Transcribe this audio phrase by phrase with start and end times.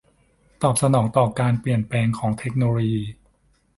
[0.61, 3.03] ตอบสนองต่อการเปลี่ยนแปลงของเทคโนโลยี